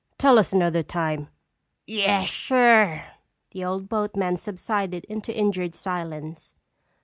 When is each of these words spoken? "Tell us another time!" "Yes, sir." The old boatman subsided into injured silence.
"Tell 0.17 0.39
us 0.39 0.51
another 0.51 0.81
time!" 0.81 1.27
"Yes, 1.85 2.31
sir." 2.31 3.05
The 3.51 3.63
old 3.63 3.87
boatman 3.87 4.37
subsided 4.37 5.05
into 5.05 5.31
injured 5.31 5.75
silence. 5.75 6.55